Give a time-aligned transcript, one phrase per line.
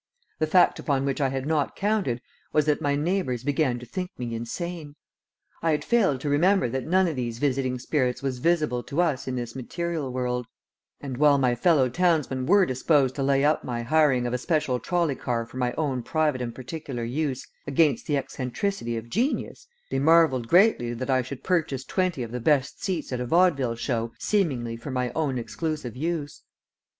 [0.39, 4.09] The fact upon which I had not counted was that my neighbors began to think
[4.17, 4.95] me insane.
[5.61, 9.27] I had failed to remember that none of these visiting spirits was visible to us
[9.27, 10.47] in this material world,
[11.01, 14.79] and while my fellow townsmen were disposed to lay up my hiring of a special
[14.79, 19.99] trolley car for my own private and particular use against the eccentricity of genius, they
[19.99, 24.13] marvelled greatly that I should purchase twenty of the best seats at a vaudeville show
[24.17, 26.41] seemingly for my own exclusive use.